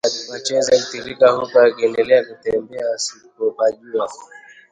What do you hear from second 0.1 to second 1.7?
Machozi yalimtiririka huku